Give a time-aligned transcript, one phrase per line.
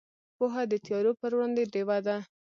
[0.37, 2.17] پوهه د تیارو پر وړاندې ډیوه ده.